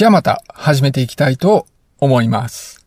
[0.00, 1.66] じゃあまた始めていきたいと
[1.98, 2.86] 思います。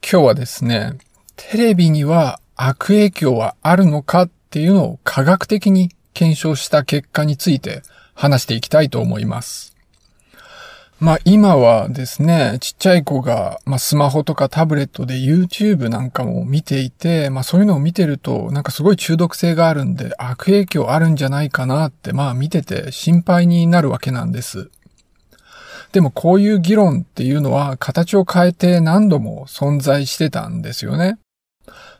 [0.00, 0.96] 今日はですね、
[1.34, 7.82] テレビには悪影響はあるのかっていうのを科学的に検証した結果について
[8.14, 9.76] 話していきたいと思います。
[11.00, 24.70] まあ今はですね、ちっちゃい子が、まあ、スマホとかタブレットで YouTube なんかも見ていて、まあそういうのを見てるとなんかすごい中毒性があるんで悪影響あるんじゃないかなってまあ見てて心配になるわけなんです。
[25.92, 31.18] でもこういう議論っていうのは形を変えて何度も存在してたんですよね。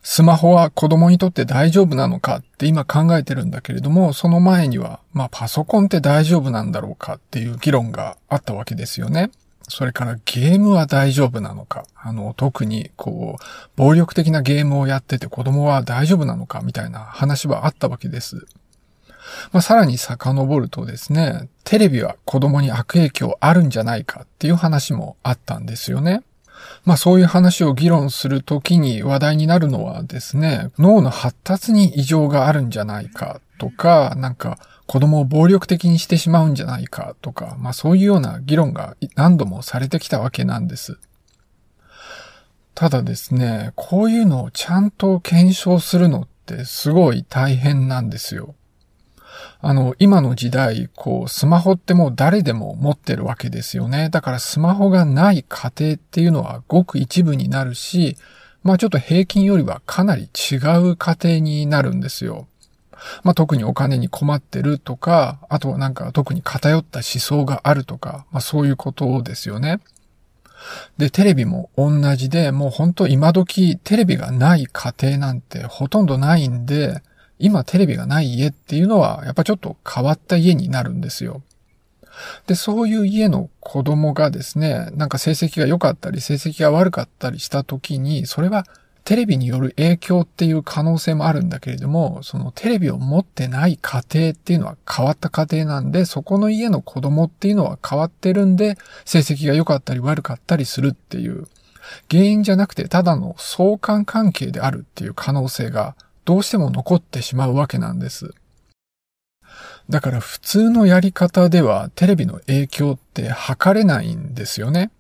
[0.03, 9.31] スマホは子供にとって大丈夫なのかって今考えてるんだけれども、その前には、まあパソコンって大丈夫なんだろうかっていう議論があったわけですよね。
[9.69, 13.43] それからゲームは大丈夫なのか、あの、特にこう、
[13.77, 18.47] 暴力的なゲームをやってて子供は大丈夫なのかみたいな話はあったわけです。
[19.51, 26.23] まあ、さらに遡るとですね、テレビは子供に悪影響あるんじゃないかっていう話もあったんですよね。
[26.85, 40.99] まあそういう話を議論するときに話題になるのはですね、脳の発達に異常があるんじゃないかとか、なんか子供を暴力的にしてしまうんじゃないかとか、まあそういうような議論が何度もされてきたわけなんです。
[42.75, 48.55] ただですね、こういうのをちゃんと検証するのってすごい大変なんですよ。
[49.61, 54.09] あの、今の時代、こう、スマホってもう誰でも持ってるわけですよね。
[54.11, 58.17] だからスマホがない家庭っていうのはごく一部になるし、
[58.63, 62.47] まあちょっと平均よりはかなり違う家庭になるんですよ。
[63.25, 69.81] まあ特にお金に困ってるとか、あとはなんか特に偏った思想があるとか、まあそういうことですよね。
[70.97, 77.03] で、テレビも同じで、もう本当今時テレビがない家庭なんてほとんどないんで、
[77.43, 81.43] 今テレビがない家っていうのは、やっぱちょっと変わった家になるんですよ。
[82.47, 88.65] で、そういう家の子供がですね、なんか成績が良かったり、成績が悪かったりした時に、それは
[89.05, 101.49] テレビによる影響っていう可能性もあるんだけれども、そのテレビを持ってない家庭っていうのは変わった家庭なんで、そこの家の子供っていうのは変わってるんで、成績が良かったり悪かったりするっていう、
[102.09, 108.35] 原因じゃなくてただの相関関係であるっていう可能性がどうしても残ってしまうわけなんです。
[109.89, 114.91] だから普通のやり方ではテレビの影響って測れないんですよね。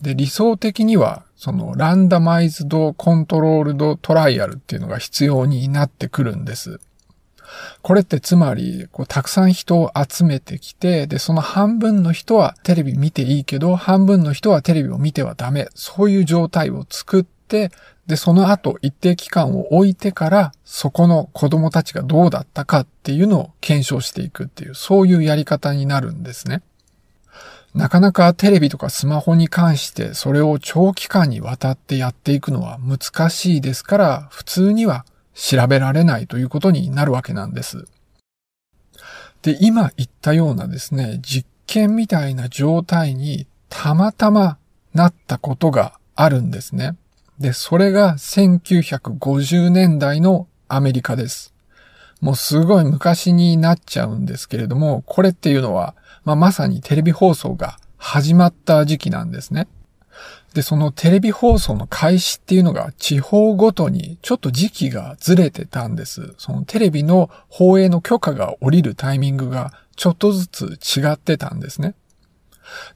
[0.00, 6.80] で、理想的には、そのランダマイズドコントロールドトライアルっていうのが必要になってくるんです。
[7.82, 15.68] これってつまり、こう、たくさん人を集めてきて、で、その半分の人はテレビ見ていいけど、半分の人はテレビを見てはダメ。
[15.74, 17.70] そういう状態を作って、で、
[18.16, 26.62] その後一定期間を置いてから、そこの子供たちがどうだったかっていうのを検証していくっていう、そういうやり方になるんですね。
[27.74, 37.86] なかなかテレビとかスマホに関してそれを長期間にわたってやっていくのは難しいですから、普通には調べられないということになるわけなんです。
[39.42, 44.56] で、今言ったようなですね、実験みたいな状態にたまたま
[44.94, 46.96] なったことがあるんですね。
[47.38, 51.54] で、それが1950年代のアメリカです。
[52.20, 59.68] もうすごい昔になっちゃうんですけれども、これっていうのは、まあ、まさにテレビ放送が始まった時期なんですね。
[60.54, 66.34] で、そのテレビ放送の開始っていうのが地方ごとにちょっと時期がずれてたんです。
[66.38, 70.64] そのテレビの放映の許可が下りるタイミングがちょっとずつ
[70.98, 71.94] 違ってたんですね。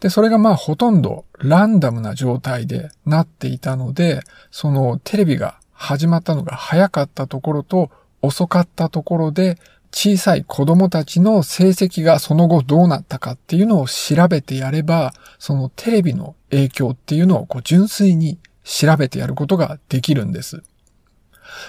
[0.01, 7.91] で、それがまあほとんどランダムな状態でなっていたので、そのテレビが始まったのが早かったところと
[8.23, 9.59] 遅かったところで、
[9.93, 20.63] 小さい子供たちの成績がその後どうなったかっていうのを調べてやれば、そのテレビの影響っていうのをこう純粋に調べてやることができるんです。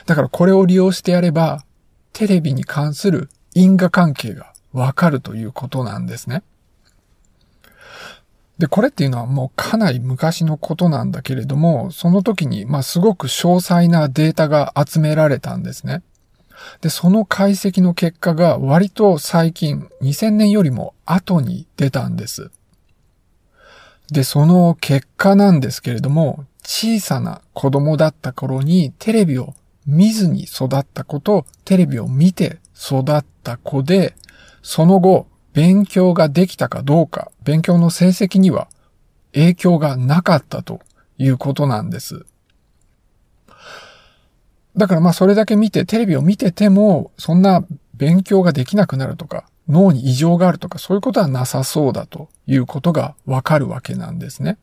[0.05, 1.65] だからこれを利用してやれば、
[2.13, 6.43] テレビに関する因果関係がわかるということなんですね。
[8.61, 16.03] で、これっていうのはもうかなり昔のことなんだけれども、その時に、まあ、すごく詳細なデータが集められたんですね。
[16.81, 22.51] で、その解析の結果が割と最近、2000年よりも後に出たんです。
[24.11, 29.55] で、その結果なんですけれども、小さな子供だった頃にテレビを
[29.87, 34.13] 見ずに育った子とテレビを見て育った子で、
[34.61, 38.67] その後、勉強ができたかどうか、勉強の成績には
[39.33, 40.81] 影響がなかったと
[41.17, 42.25] いうことなんです。
[44.77, 54.57] だからまあそれだけ見て、テレビを見てても、そんな勉強ができなくなるとか、脳に異常があるとかそういうことはなさそうだということがわかるわけなんですね。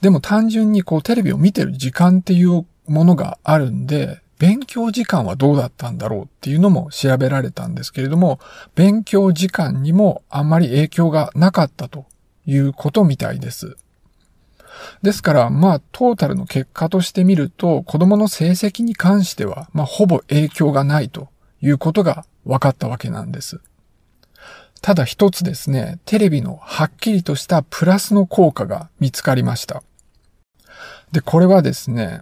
[0.00, 8.40] でも単純にこうテレビを見てる時間っていうものがあるんで、勉強時間はどうだったんだろうっていうのも調べられたんですけれども、
[8.74, 12.06] 勉強時間にもあんまり影響がなかったと
[12.46, 13.76] いうことみたいです。
[15.02, 21.28] ですから、まあ、トータルの結果として見ると、子供の成績に関しては、まあ、ほぼ影響がないと
[21.60, 23.60] いうことが分かったわけなんです。
[24.82, 29.82] ただ一つですね、テレビのはっきりとしたプラスの効果が見つかりました。
[31.12, 32.20] で、これはですね、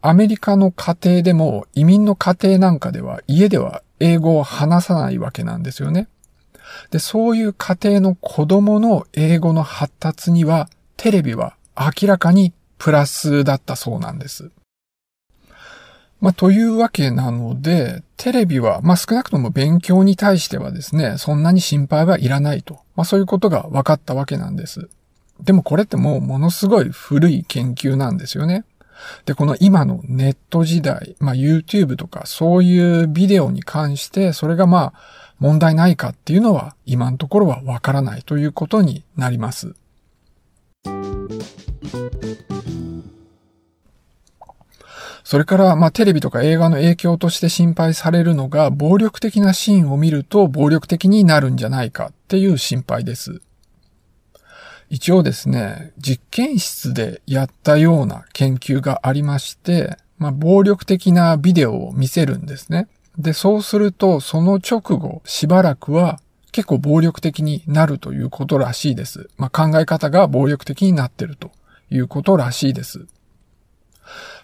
[0.00, 6.08] アメリカの家庭でも移民の家庭なんかでは家では英語を話さないわけなんですよね。
[6.90, 14.50] で、そういう家庭の子供の英語の発達にはテレビは明らかにプラスだったそうなんです。
[16.20, 22.80] まあ、というわけなので、テレビは、まあ、少なくとも勉強に対してはですね、そんなに心配はいらないと。
[22.96, 24.88] まあ、そういうことが分かったわけなんです。
[25.40, 28.64] でもこれってもうものすごい古い研究なんですよね。
[29.24, 39.74] で、この今のネット時代、まあ、YouTube とかそういうビデオに関して、それがまあ、問題ないかっていうのは今のところはわからないということになります。
[45.28, 53.42] それから、まあ、テレビとか映画の影響として心配されるのが、暴力的なシーンを見ると暴力的になるんじゃないかっていう心配です。
[54.90, 62.88] 一応ですね、実験室でやったような研究がありまして、まあ、暴力的なビデオを見せるんですね。
[63.18, 66.20] で、そうすると、その直後、しばらくは
[66.52, 69.28] 結構暴力的になるということらしいです。
[69.36, 71.50] まあ、考え方が暴力的になってると
[71.90, 73.06] いうことらしいです。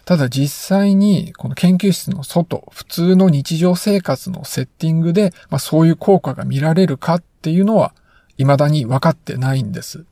[0.05, 7.93] ただ実際にこの研究室の外、普通の日常生活のセッティングで、まあ、そういう効果が見られるかっていうのは
[8.37, 10.05] 未だに分かってないんです。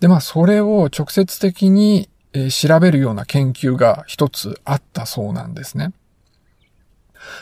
[0.00, 2.08] で、まあそれを直接的に
[2.50, 5.92] 調べるような研究が一つあったそうなんですね。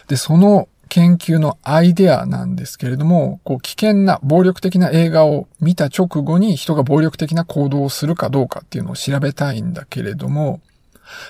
[0.08, 10.60] で、その研究のアイデアなんですけれども、こう危険な暴力的な映画を見た直後に人が暴力的な行動をするかどうかっていうのを調べたいんだけれども、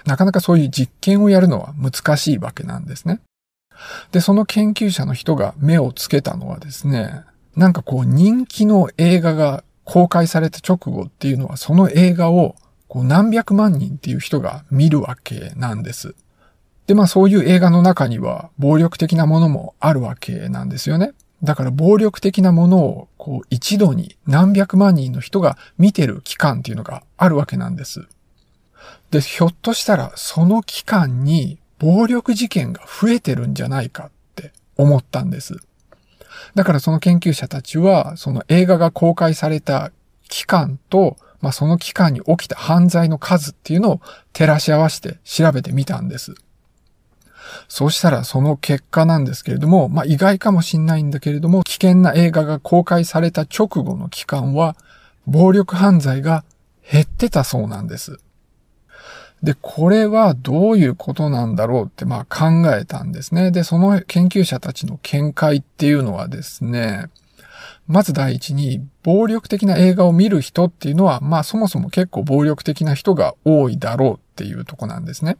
[0.04, 3.20] なかなかそういう実験をやるのは難しいわけなんですね。
[4.12, 7.22] で、その研究者の人が目をつけたのはですね、
[7.56, 12.56] なんかこう人気の映画が公開された直後っていうのはその映画を
[12.88, 16.14] こう何百万人っていう人が見るわけなんです。
[16.86, 21.12] で、まあそういう映画の中には暴力的なものもあるわけなんですよね。
[21.42, 28.06] だから暴力的なものをこう一度に何百万人の人が見てる期間っていうのがあるわけなんです。
[29.10, 35.60] で、ひょっとしたらその期間に暴力事件が増えてるんじゃないかって思ったんです。
[36.54, 39.92] だからその研究者たちは、その映画が公開された
[40.28, 44.00] 期間と、まあ、その期間に起きた犯罪の数っていうのを
[44.32, 46.34] 照らし合わせて調べてみたんです。
[47.68, 54.76] そうしたらその結果なんですけれども、まあ、意外かもしんないんだけれども、危険な映画が公開された直後の期間は、
[55.26, 56.44] 暴力犯罪が
[56.90, 58.18] 減ってたそうなんです。
[59.42, 63.50] で、これはどういうことなんだろうってまあ考えたんですね。
[63.50, 67.10] で、その研究者たちの見解っていうのはですね、
[67.86, 75.36] まず第一に、暴力的な映画を見る人っていうのは、まあそもそも結構暴力的な人が多いだろうっていうとこなんですね。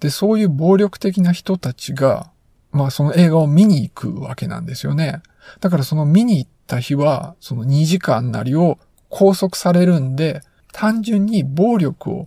[0.00, 2.30] で、そういう暴力的な人たちが、
[2.70, 5.22] まあその映画を見に行くわけなんですよね。
[5.60, 8.78] だからその見に行った日は、その2時間なりを
[9.10, 10.42] 拘束されるんで、
[10.72, 12.26] 単純に暴力を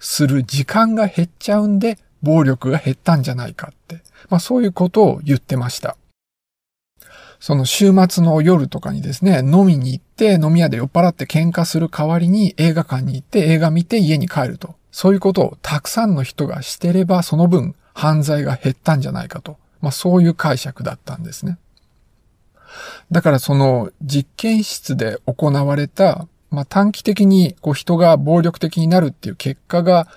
[0.00, 4.00] する時間が減っちゃうんで、暴力が減ったんじゃないかって。
[4.28, 5.96] まあそういうことを言ってました。
[7.38, 14.74] その週末の夜とかにですね、飲みに行って飲み屋で酔っ払って喧嘩する代わりに映画館に行って映画見て家に帰ると。
[14.92, 19.56] そういうことをたくさんの人がしてればその分犯罪が減ったんじゃないかと。
[19.80, 21.58] まあそういう解釈だったんですね。
[23.10, 30.08] だからその実験室で行われたまあ、短期的にこう人が暴力的になるっていう結果が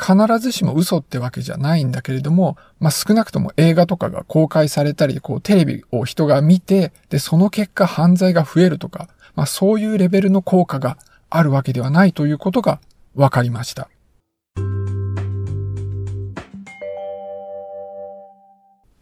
[0.00, 10.98] 必ずしも嘘ってわけじゃないんだけれども、まあ、少なくとも映画とかが公開されたり、こうテレビを人が見て、で、その結果犯罪が増えるとか、まあ、そういうレベルの効果が
[11.30, 12.80] あるわけではないということが
[13.14, 13.88] 分かりました。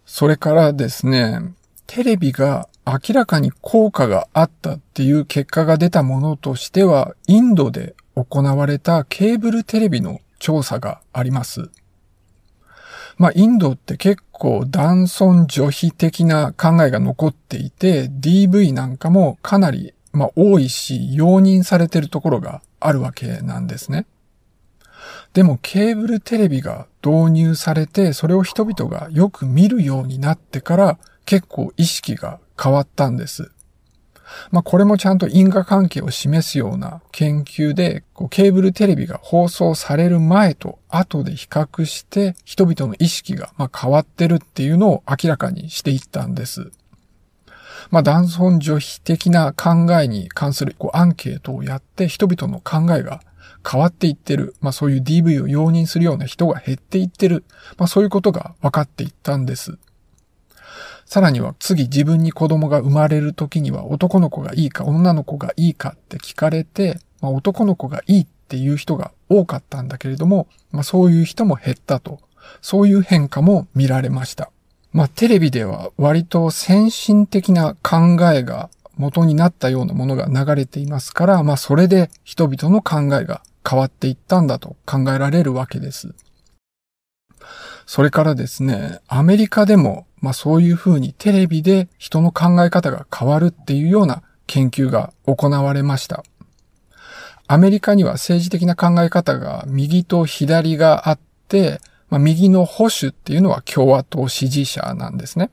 [0.06, 1.40] それからですね、
[1.86, 11.68] テレビが明らかに効果があったっていう結果が出たものとしては、インドで行われたケーブルテレビの調査があります。
[13.18, 24.06] まあ、インドって結構男尊女卑的な考えが残っていて、DV なんかもかなり、まあ、多いし、容認されてるところがあるわけなんですね。
[25.32, 33.50] でもケーブルテレビが導入されて、それを人々がよく見るようになってから結構意識が変わったんです。
[34.50, 46.70] まあこれもちゃんと因果関係を示すような研究で、こうケーブルテレビが放送される前と後で比較して人々の意識がま変わってるっていうのを明らかにしていったんです。
[47.90, 53.20] まあ男尊女卑的な考えに関するこうアンケートをやって人々の考えが
[53.68, 54.54] 変わっていってる。
[54.60, 57.44] まあそういう DV を容認するような人が減っていってる。
[57.78, 59.78] まあそういうことが分かっていったんです。
[61.06, 72.20] さらには次自分に子供が生まれる時には男の子がいいか女の子がいいかって聞かれて、まあ、男の子がいいっていう人が多かったんだけれども、まあ、そういう人も減ったと。
[72.60, 74.50] そういう変化も見られました。
[74.92, 86.14] まあ、テレビでは割と先進的な考えが元になったようなものが流れていますから、まあ、それで人々の考えが変わっていったんだと考えられるわけです。
[87.86, 96.24] それからですね、アメリカでも、まあそういうふうにテレビで人の考え方が変わるっていうような研究が行われました。
[97.48, 105.50] アメリカには政治的な考え方が右と左があって、まあ、右の保守っていうのは共和党支持者なんですね。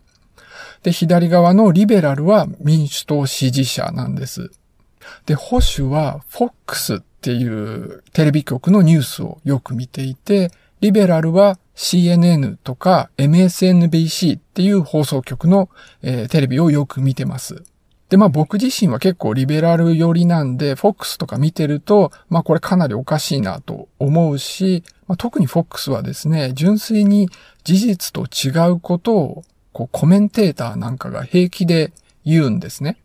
[0.81, 4.51] で、左側のリベラルは民主党支持者なんです。
[5.25, 15.69] で、保守は FOX っていうテレビ局のニュースをよく見ていて、リベラルは CNN とか MSNBC っていう放送局の、
[16.01, 17.63] えー、テレビをよく見てます。
[18.09, 27.29] で、まあ僕自身は結構リベラル寄りなんで、FOX とか見てると、まあこれかなりおかしいなと思うし、まあ、特に FOX はですね、純粋に
[27.63, 31.91] 事実と違うことを、こうコメンテーターなんかが平気で
[32.23, 32.97] 言うんですね。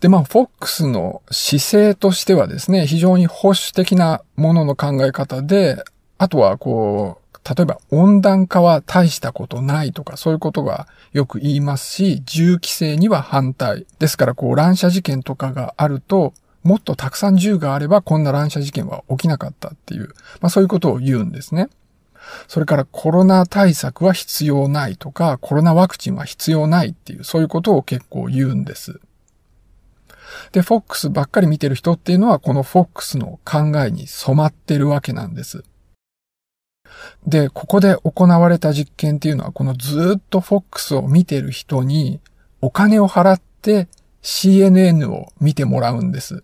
[0.00, 5.82] で、まあ、FOX の姿勢としてはですね、非常に保守的なものの考え方で、
[6.18, 13.86] あとは、こう、例えば温暖化は大したことないとか、そういうことがよく言いますし、銃規制には反対。
[13.98, 16.32] ですから、こう、乱射事件とかがあると、
[16.62, 21.68] もっとたくさん銃があればこんな乱射事件は起きなかったっていう、まあそういうことを言うんですね。
[22.48, 28.98] それからコロナ対策は必要ないとか、コロナワクチンは必要ないっていう、そういうことを結構言うんです。
[30.52, 35.64] で、FOX ばっかり見てる人っていうのは、この FOX の考えに染まってるわけなんです。
[37.26, 42.20] で、ここで行われた実験っていうのは、このずっと FOX を見てる人に
[42.60, 43.88] お金を払って
[44.22, 46.42] CNN を見てもらうんです。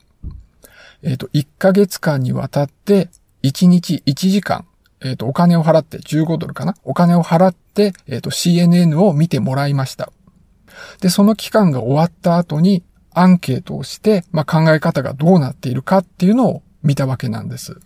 [1.03, 3.09] えっ、ー、と、1ヶ月間にわたって
[3.43, 4.67] 1日1時間、
[5.01, 6.75] えっ、ー、と、お金を払って15ドルかな？
[6.85, 10.13] お金を払って、えっ、ー、と、CNN を見てもらいました。
[11.01, 17.81] で、その期間が終わった後にアンケートをして、まあ、考え方がどうなっているかっていうのを見たわけなんです。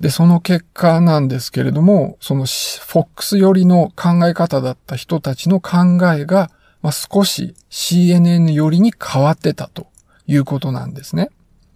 [0.00, 6.50] で、その結果なんですけれども、その FOX 寄りの考え方だった人たちの考えが、
[6.82, 9.88] まあ、少し CNN 寄りに変わってたと
[10.26, 11.30] いうことなんですね。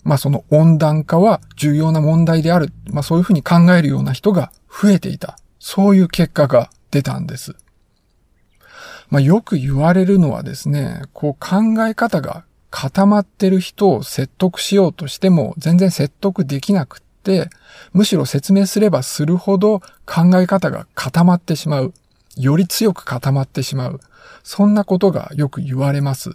[0.05, 2.73] まあその温暖化は重要な問題である。
[2.91, 5.39] まあそういうふうに考えるような人が増えていた。
[5.59, 7.55] そういう結果が出たんです。
[9.11, 17.12] まあよく言われるのはですね、こう考え方が固まってる人を説得しようとしても全然説得できなくって、
[17.93, 21.95] むしろ説明すればするほど考え方が固まってしまう。
[22.37, 24.01] より強く固まってしまう。
[24.43, 26.31] そんなことがよく言われます。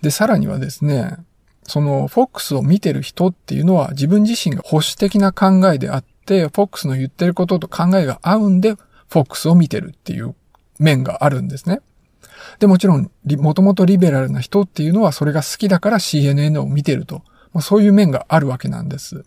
[0.00, 1.16] で、さらにはですね、
[1.64, 8.74] その FOX を見てる人っていうのは自分自身が保守的な考えであって、FOX の言ってることと考えが合うんで、
[9.10, 10.34] FOX を見てるっていう
[10.78, 11.80] 面があるんですね。
[12.58, 17.22] で、もちろん、もともとリベラルな人っていうのはそれが好きだから CNN を見てると。
[17.52, 19.24] まあ、そういう面があるわけなんです。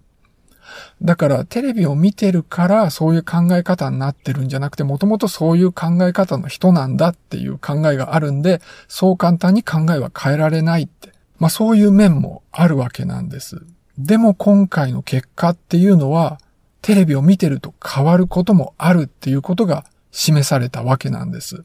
[1.01, 11.13] だからテレビを見てるからそういう考え方になってるんじゃなくて、もともとそういう考え方の人なんだっていう考えがあるんで、そう簡単に考えは変えられないって。
[11.37, 13.61] まあそういう面もあるわけなんです。
[13.97, 16.39] でも今回の結果っていうのは、
[16.81, 21.63] テレビを見てると変わることもあるっていうことが示されたわけなんです。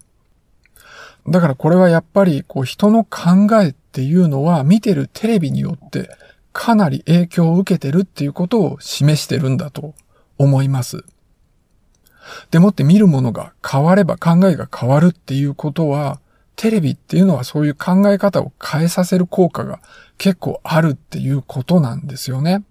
[1.29, 6.11] だからこれはやっぱりこう人の考えっていうのは見てるテレビによって
[6.53, 9.95] かなり影響を受けてるっていうことを示してるんだと
[10.39, 11.05] 思います。
[12.51, 16.21] でもって見るものが変われば考えが変わるっていうことは、
[16.57, 19.81] テレビっていうのはそういう考え方を変えさせる効果が
[20.19, 22.65] 結構あるっていうことなんですよね。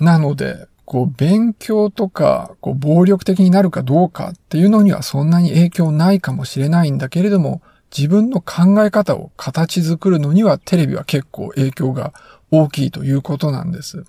[0.00, 7.60] なので、こう、勉強とか、こう、暴力的になるかどうかっていうのにはそんなに影響ないかもしれないんだけれども、
[7.96, 12.12] 自分の考え方を形作るのにはテレビは結構影響が
[12.50, 14.04] 大きいということなんです。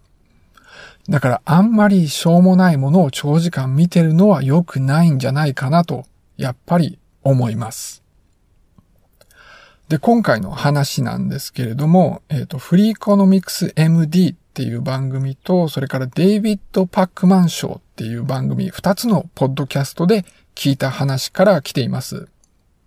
[1.10, 8.04] だからあんまりしょうもないものを長時間見てるのは良くないんじゃないかなと、やっぱり思います。
[9.90, 20.26] で、今回の話なんですけれども、えっ、ー、と、 Freakonomics MD っていう番組と、それからデイビッド・パックマン・ショーっていう番組、二つのポッドキャストで
[20.56, 22.28] 聞いた話から来ています。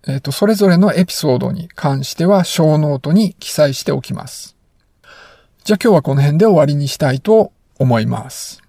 [0.06, 4.59] えっ、ー、と、それぞれのエピソードに関しては、ショーノートに記載しておきます。
[5.70, 8.60] じゃあ今日はこの辺で終わりにしたいと思います。